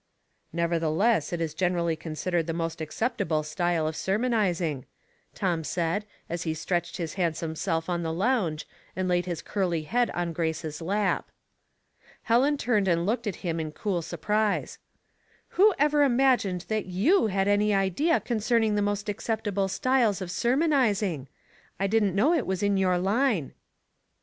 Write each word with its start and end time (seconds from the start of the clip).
"Nevertheless 0.51 1.31
it 1.31 1.39
is 1.39 1.53
generally 1.53 1.95
considered 1.95 2.47
the 2.47 2.53
most 2.55 2.81
acceptable 2.81 3.43
style 3.43 3.85
of 3.87 3.95
sermonizing," 3.95 4.87
Tom 5.35 5.63
said, 5.63 6.07
as 6.27 6.41
he 6.41 6.55
stretched 6.55 6.97
his 6.97 7.13
handsome 7.21 7.55
self 7.55 7.87
on 7.87 8.01
the 8.01 8.11
lounge, 8.11 8.67
and 8.95 9.07
laid 9.07 9.27
his 9.27 9.43
curly 9.43 9.83
head 9.83 10.09
on 10.15 10.33
Grace's 10.33 10.81
lap. 10.81 11.29
Helen 12.23 12.57
turned 12.57 12.87
and 12.87 13.05
looked 13.05 13.27
at 13.27 13.35
him 13.45 13.59
in 13.59 13.71
cool 13.73 14.01
sur 14.01 14.17
prise." 14.17 14.79
Who 15.49 15.71
ever 15.77 16.01
imagined 16.01 16.61
that 16.67 16.87
you 16.87 17.27
had 17.27 17.47
any 17.47 17.71
idea 17.71 18.19
concerning 18.21 18.73
the 18.73 18.81
most 18.81 19.07
acceptable 19.07 19.67
styles 19.67 20.19
of 20.19 20.31
ser 20.31 20.57
monizing? 20.57 21.27
I 21.79 21.85
didn't 21.85 22.15
know 22.15 22.33
it 22.33 22.47
was 22.47 22.63
in 22.63 22.75
your 22.75 22.97
line." 22.97 23.53